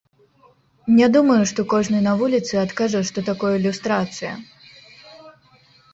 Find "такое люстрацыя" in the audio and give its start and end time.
3.31-4.35